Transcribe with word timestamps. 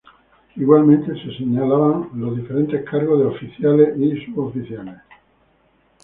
Igualmente 0.55 1.13
se 1.13 1.31
señalaban 1.37 2.09
los 2.15 2.35
diferentes 2.35 2.83
cargos 2.89 3.19
de 3.19 3.25
Oficiales 3.27 3.95
y 3.99 4.25
Suboficiales. 4.25 4.97